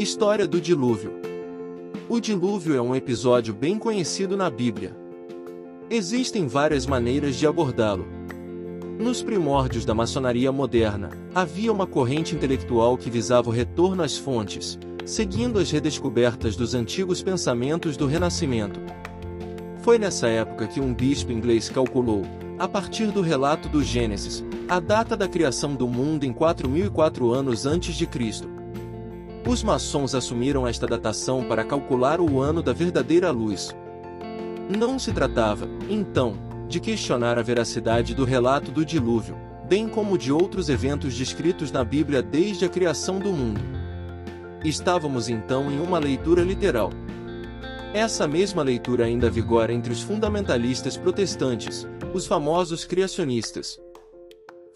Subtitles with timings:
[0.00, 1.12] História do Dilúvio
[2.08, 4.96] O dilúvio é um episódio bem conhecido na Bíblia.
[5.90, 8.06] Existem várias maneiras de abordá-lo.
[8.98, 14.78] Nos primórdios da maçonaria moderna, havia uma corrente intelectual que visava o retorno às fontes,
[15.04, 18.80] seguindo as redescobertas dos antigos pensamentos do Renascimento.
[19.82, 22.22] Foi nessa época que um bispo inglês calculou,
[22.58, 27.66] a partir do relato do Gênesis, a data da criação do mundo em 4004 anos
[27.66, 28.59] antes de Cristo.
[29.50, 33.74] Os maçons assumiram esta datação para calcular o ano da verdadeira luz.
[34.78, 36.34] Não se tratava, então,
[36.68, 39.36] de questionar a veracidade do relato do dilúvio,
[39.68, 43.60] bem como de outros eventos descritos na Bíblia desde a criação do mundo.
[44.64, 46.90] Estávamos então em uma leitura literal.
[47.92, 53.80] Essa mesma leitura ainda vigora entre os fundamentalistas protestantes, os famosos criacionistas.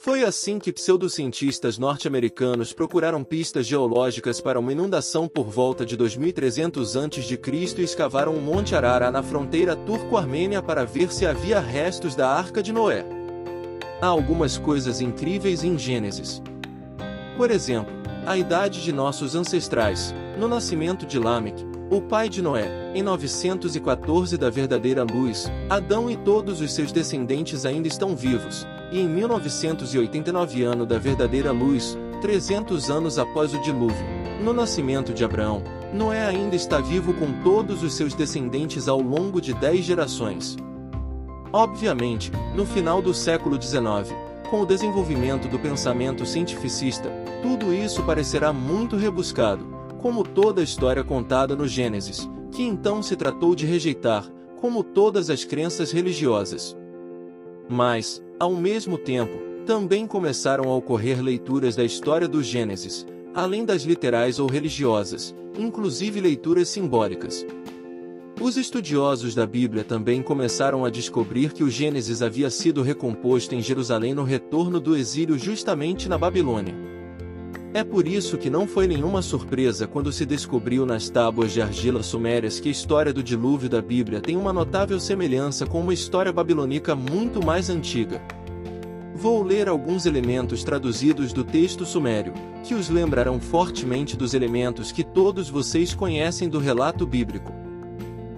[0.05, 6.95] Foi assim que pseudocientistas norte-americanos procuraram pistas geológicas para uma inundação por volta de 2300
[6.95, 7.41] a.C.
[7.79, 12.63] e escavaram o Monte Arara na fronteira turco-armênia para ver se havia restos da Arca
[12.63, 13.03] de Noé.
[14.03, 16.43] Há algumas coisas incríveis em Gênesis.
[17.39, 17.95] Por exemplo,
[18.27, 24.37] a idade de nossos ancestrais, no nascimento de Lameque, o pai de Noé, em 914
[24.37, 30.63] da verdadeira luz, Adão e todos os seus descendentes ainda estão vivos, e em 1989
[30.63, 34.07] ano da verdadeira luz, 300 anos após o dilúvio,
[34.41, 39.41] no nascimento de Abraão, Noé ainda está vivo com todos os seus descendentes ao longo
[39.41, 40.57] de 10 gerações.
[41.53, 44.15] Obviamente, no final do século XIX,
[44.49, 47.11] com o desenvolvimento do pensamento cientificista,
[47.43, 49.67] tudo isso parecerá muito rebuscado,
[50.01, 54.25] como toda a história contada no Gênesis, que então se tratou de rejeitar,
[54.61, 56.77] como todas as crenças religiosas.
[57.69, 63.83] Mas, ao mesmo tempo, também começaram a ocorrer leituras da história do Gênesis, além das
[63.83, 67.47] literais ou religiosas, inclusive leituras simbólicas.
[68.41, 73.63] Os estudiosos da Bíblia também começaram a descobrir que o Gênesis havia sido recomposto em
[73.63, 76.94] Jerusalém no retorno do exílio justamente na Babilônia.
[77.75, 82.05] É por isso que não foi nenhuma surpresa quando se descobriu nas tábuas de argila
[82.05, 86.33] sumérias que a história do dilúvio da Bíblia tem uma notável semelhança com uma história
[86.33, 88.23] babilônica muito mais antiga.
[89.13, 92.33] Vou ler alguns elementos traduzidos do texto sumério,
[92.63, 97.53] que os lembrarão fortemente dos elementos que todos vocês conhecem do relato bíblico.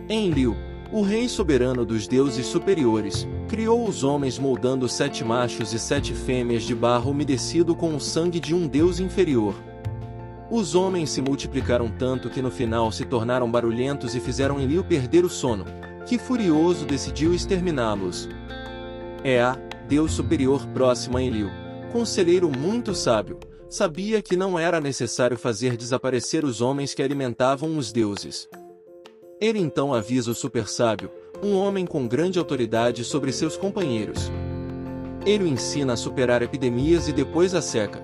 [0.08, 0.56] Enlil,
[0.92, 6.62] o rei soberano dos deuses superiores, criou os homens moldando sete machos e sete fêmeas
[6.62, 9.54] de barro umedecido com o sangue de um deus inferior.
[10.50, 15.24] Os homens se multiplicaram tanto que no final se tornaram barulhentos e fizeram Enlil perder
[15.24, 15.64] o sono,
[16.06, 18.28] que furioso decidiu exterminá-los.
[19.24, 21.50] Ea, Deus superior próximo a Enlil,
[21.92, 27.90] conselheiro muito sábio, sabia que não era necessário fazer desaparecer os homens que alimentavam os
[27.90, 28.48] deuses.
[29.38, 31.10] Ele então avisa o super sábio,
[31.42, 34.32] um homem com grande autoridade sobre seus companheiros.
[35.26, 38.00] Ele o ensina a superar epidemias e depois a seca.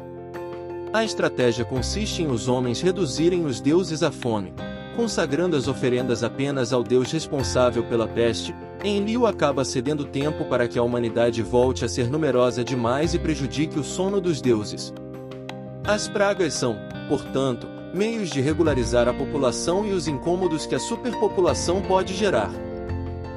[0.92, 4.52] A estratégia consiste em os homens reduzirem os deuses à fome,
[4.94, 8.54] consagrando as oferendas apenas ao Deus responsável pela peste,
[8.84, 13.78] Enlil acaba cedendo tempo para que a humanidade volte a ser numerosa demais e prejudique
[13.78, 14.92] o sono dos deuses.
[15.82, 16.76] As pragas são,
[17.08, 22.50] portanto, meios de regularizar a população e os incômodos que a superpopulação pode gerar.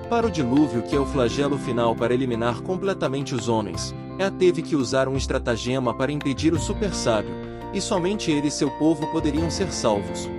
[0.09, 4.61] Para o dilúvio, que é o flagelo final para eliminar completamente os homens, Ea teve
[4.61, 7.31] que usar um estratagema para impedir o super sábio,
[7.73, 10.29] e somente ele e seu povo poderiam ser salvos.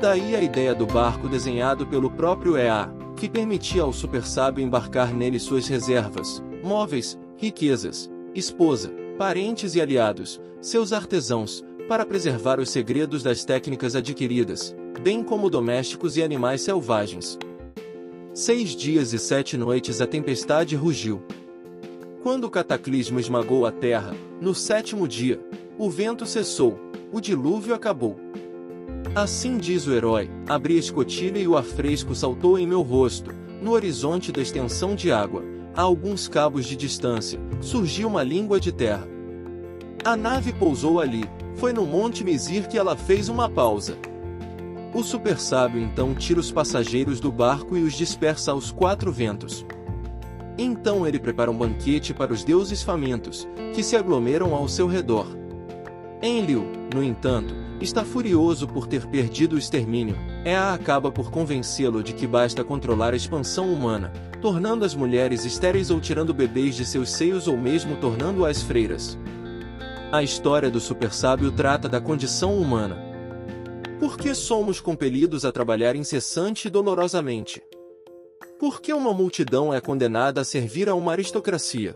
[0.00, 5.12] Daí a ideia do barco desenhado pelo próprio Ea, que permitia ao super sábio embarcar
[5.12, 13.22] nele suas reservas, móveis, riquezas, esposa, parentes e aliados, seus artesãos, para preservar os segredos
[13.22, 17.38] das técnicas adquiridas, bem como domésticos e animais selvagens.
[18.34, 21.22] Seis dias e sete noites a tempestade rugiu.
[22.22, 25.40] Quando o cataclismo esmagou a terra, no sétimo dia,
[25.78, 26.78] o vento cessou,
[27.12, 28.16] o dilúvio acabou.
[29.14, 33.30] Assim diz o herói: abri a escotilha e o ar fresco saltou em meu rosto,
[33.62, 35.42] no horizonte da extensão de água,
[35.74, 39.06] a alguns cabos de distância, surgiu uma língua de terra.
[40.04, 41.24] A nave pousou ali,
[41.56, 43.96] foi no Monte Mizir que ela fez uma pausa.
[44.94, 49.64] O super sábio então tira os passageiros do barco e os dispersa aos quatro ventos.
[50.58, 55.26] Então ele prepara um banquete para os deuses famintos, que se aglomeram ao seu redor.
[56.22, 56.64] Enlil,
[56.94, 60.16] no entanto, está furioso por ter perdido o extermínio.
[60.44, 65.90] Ea acaba por convencê-lo de que basta controlar a expansão humana, tornando as mulheres estéreis
[65.90, 69.18] ou tirando bebês de seus seios ou mesmo tornando-as freiras.
[70.16, 72.96] A história do super sábio trata da condição humana.
[74.00, 77.62] Por que somos compelidos a trabalhar incessante e dolorosamente?
[78.58, 81.94] Por que uma multidão é condenada a servir a uma aristocracia?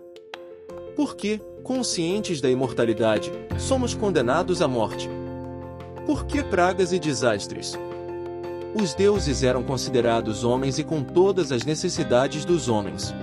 [0.95, 5.09] Por que, conscientes da imortalidade, somos condenados à morte?
[6.05, 7.73] Por que pragas e desastres?
[8.75, 13.15] Os deuses eram considerados homens e com todas as necessidades dos homens.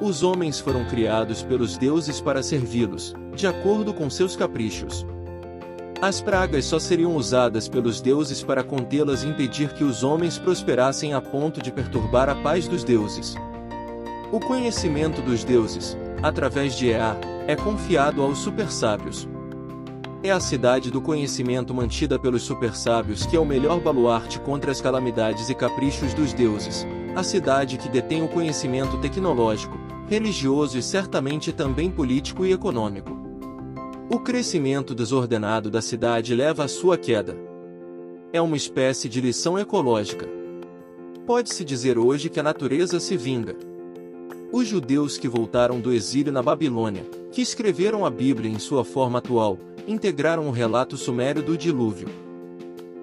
[0.00, 5.04] Os homens foram criados pelos deuses para servi-los, de acordo com seus caprichos.
[6.00, 11.12] As pragas só seriam usadas pelos deuses para contê-las e impedir que os homens prosperassem
[11.12, 13.34] a ponto de perturbar a paz dos deuses.
[14.32, 17.14] O conhecimento dos deuses, através de Ea,
[17.46, 19.28] é confiado aos supersábios.
[20.22, 24.80] É a cidade do conhecimento mantida pelos supersábios que é o melhor baluarte contra as
[24.80, 31.52] calamidades e caprichos dos deuses, a cidade que detém o conhecimento tecnológico, religioso e certamente
[31.52, 33.16] também político e econômico.
[34.10, 37.36] O crescimento desordenado da cidade leva à sua queda.
[38.32, 40.28] É uma espécie de lição ecológica.
[41.24, 43.54] Pode-se dizer hoje que a natureza se vinga.
[44.50, 49.18] Os judeus que voltaram do exílio na Babilônia, que escreveram a Bíblia em sua forma
[49.20, 52.08] atual, integraram o relato sumério do dilúvio.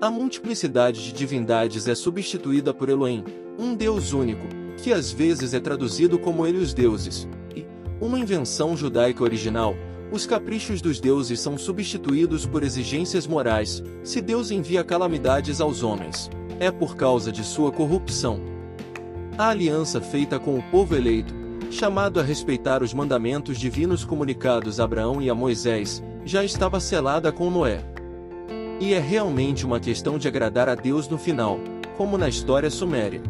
[0.01, 3.23] A multiplicidade de divindades é substituída por Elohim,
[3.57, 7.65] um Deus único, que às vezes é traduzido como ele os deuses, e,
[7.99, 9.75] uma invenção judaica original,
[10.11, 16.29] os caprichos dos deuses são substituídos por exigências morais, se Deus envia calamidades aos homens,
[16.59, 18.39] é por causa de sua corrupção.
[19.37, 21.33] A aliança feita com o povo eleito,
[21.69, 27.31] chamado a respeitar os mandamentos divinos comunicados a Abraão e a Moisés, já estava selada
[27.31, 27.83] com Noé.
[28.79, 31.59] E é realmente uma questão de agradar a Deus no final,
[31.97, 33.21] como na história suméria.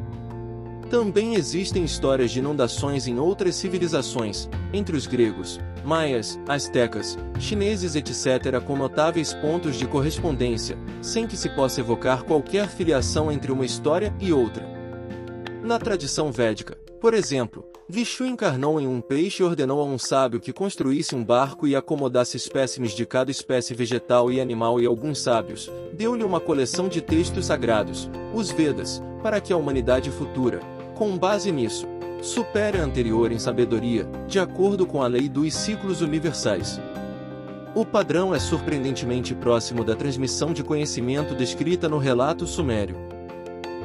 [0.89, 8.61] Também existem histórias de inundações em outras civilizações, entre os gregos, maias, astecas, chineses etc.,
[8.65, 14.15] com notáveis pontos de correspondência, sem que se possa evocar qualquer filiação entre uma história
[14.19, 14.65] e outra.
[15.61, 20.39] Na tradição védica, por exemplo, Vishu encarnou em um peixe e ordenou a um sábio
[20.39, 25.21] que construísse um barco e acomodasse espécimes de cada espécie vegetal e animal e alguns
[25.21, 30.59] sábios, deu-lhe uma coleção de textos sagrados, os Vedas, para que a humanidade futura,
[30.97, 31.87] com base nisso,
[32.23, 36.81] supere a anterior em sabedoria, de acordo com a lei dos ciclos universais.
[37.75, 42.97] O padrão é surpreendentemente próximo da transmissão de conhecimento descrita no relato sumério.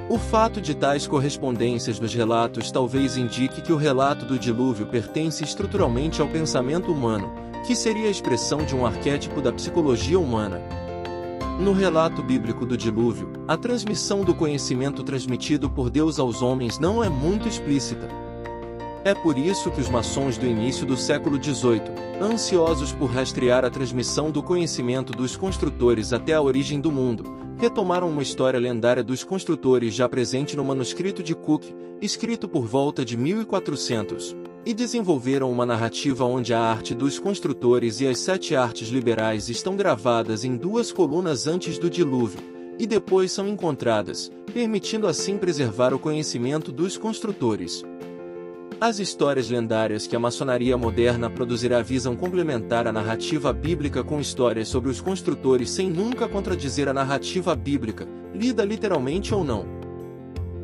[0.09, 5.45] O fato de tais correspondências nos relatos talvez indique que o relato do dilúvio pertence
[5.45, 7.31] estruturalmente ao pensamento humano,
[7.67, 10.63] que seria a expressão de um arquétipo da psicologia humana.
[11.61, 17.05] No relato bíblico do dilúvio, a transmissão do conhecimento transmitido por Deus aos homens não
[17.05, 18.09] é muito explícita.
[19.05, 21.83] É por isso que os maçons do início do século XVIII,
[22.21, 27.25] ansiosos por rastrear a transmissão do conhecimento dos construtores até a origem do mundo,
[27.59, 31.65] retomaram uma história lendária dos construtores já presente no manuscrito de Cook,
[32.01, 38.07] escrito por volta de 1400 e desenvolveram uma narrativa onde a arte dos construtores e
[38.07, 42.41] as sete artes liberais estão gravadas em duas colunas antes do dilúvio,
[42.79, 47.85] e depois são encontradas, permitindo assim preservar o conhecimento dos construtores.
[48.81, 54.67] As histórias lendárias que a maçonaria moderna produzirá visam complementar a narrativa bíblica com histórias
[54.67, 59.65] sobre os construtores sem nunca contradizer a narrativa bíblica, lida literalmente ou não.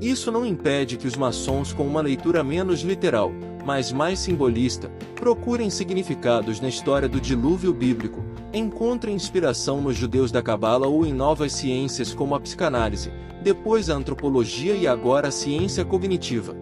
[0.01, 3.33] Isso não impede que os maçons com uma leitura menos literal,
[3.69, 10.41] mas mais simbolista, procurem significados na história do dilúvio bíblico, encontrem inspiração nos judeus da
[10.41, 15.85] Cabala ou em novas ciências como a psicanálise, depois a antropologia e agora a ciência
[15.85, 16.57] cognitiva.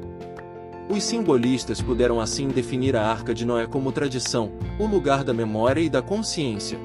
[0.88, 5.80] Os simbolistas puderam assim definir a Arca de Noé como tradição, o lugar da memória
[5.80, 6.76] e da consciência.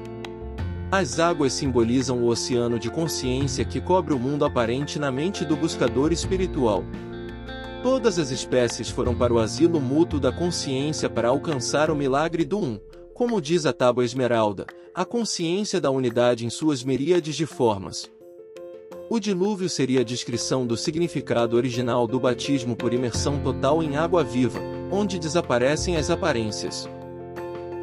[0.88, 5.56] As águas simbolizam o oceano de consciência que cobre o mundo aparente na mente do
[5.56, 6.84] buscador espiritual.
[7.82, 12.56] Todas as espécies foram para o asilo mútuo da consciência para alcançar o milagre do
[12.56, 12.78] um,
[13.12, 18.08] como diz a tábua esmeralda, a consciência da unidade em suas miríades de formas.
[19.10, 24.22] O dilúvio seria a descrição do significado original do batismo por imersão total em água
[24.22, 24.60] viva,
[24.90, 26.88] onde desaparecem as aparências.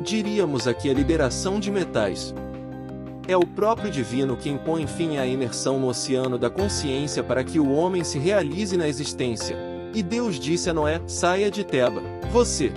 [0.02, 2.34] Diríamos aqui a liberação de metais.
[3.28, 7.60] É o próprio divino que impõe fim à imersão no oceano da consciência para que
[7.60, 12.72] o homem se realize na existência, e Deus disse a Noé: Saia de Teba, você.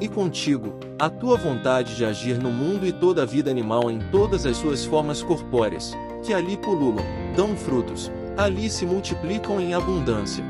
[0.00, 3.98] E contigo, a tua vontade de agir no mundo e toda a vida animal em
[4.10, 7.04] todas as suas formas corpóreas, que ali pululam,
[7.36, 10.44] dão frutos, ali se multiplicam em abundância.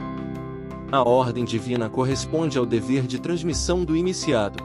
[0.92, 4.62] A ordem divina corresponde ao dever de transmissão do iniciado.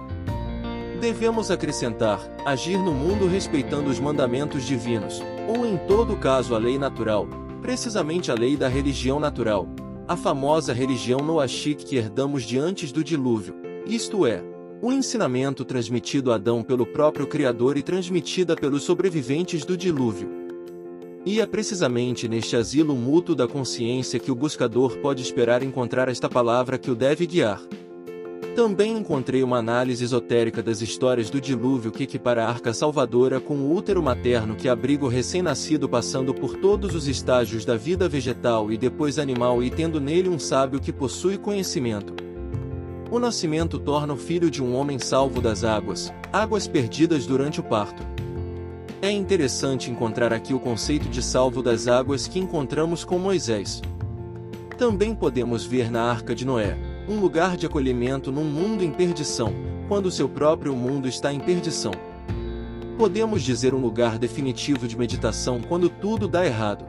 [0.99, 6.79] Devemos acrescentar, agir no mundo respeitando os mandamentos divinos, ou em todo caso a lei
[6.79, 7.27] natural,
[7.61, 9.67] precisamente a lei da religião natural,
[10.07, 13.55] a famosa religião noachique que herdamos de antes do dilúvio,
[13.87, 14.43] isto é,
[14.79, 20.29] o ensinamento transmitido a Adão pelo próprio Criador e transmitida pelos sobreviventes do dilúvio.
[21.25, 26.29] E é precisamente neste asilo mútuo da consciência que o buscador pode esperar encontrar esta
[26.29, 27.59] palavra que o deve guiar.
[28.55, 33.55] Também encontrei uma análise esotérica das histórias do dilúvio que equipara a arca salvadora com
[33.55, 38.71] o útero materno que abriga o recém-nascido passando por todos os estágios da vida vegetal
[38.71, 42.13] e depois animal e tendo nele um sábio que possui conhecimento.
[43.11, 47.63] O nascimento torna o filho de um homem salvo das águas, águas perdidas durante o
[47.63, 48.01] parto.
[49.01, 53.81] É interessante encontrar aqui o conceito de salvo das águas que encontramos com Moisés.
[54.77, 59.53] Também podemos ver na Arca de Noé, um lugar de acolhimento num mundo em perdição,
[59.87, 61.91] quando seu próprio mundo está em perdição.
[62.97, 66.85] Podemos dizer um lugar definitivo de meditação quando tudo dá errado.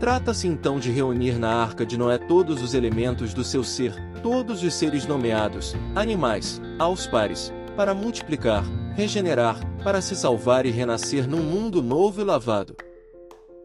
[0.00, 4.62] Trata-se então de reunir na arca de Noé todos os elementos do seu ser, todos
[4.62, 8.64] os seres nomeados, animais, aos pares, para multiplicar,
[8.94, 12.76] regenerar, para se salvar e renascer num mundo novo e lavado.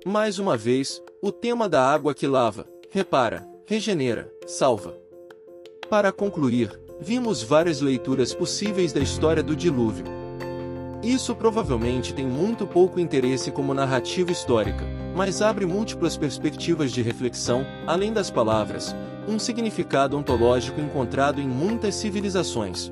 [0.05, 5.06] Mais uma vez, o tema da água que lava, repara, regenera, salva.
[5.89, 10.03] Para concluir, vimos várias leituras possíveis da história do dilúvio.
[11.01, 14.83] Isso provavelmente tem muito pouco interesse como narrativa histórica,
[15.15, 18.93] mas abre múltiplas perspectivas de reflexão, além das palavras,
[19.29, 22.91] um significado ontológico encontrado em muitas civilizações.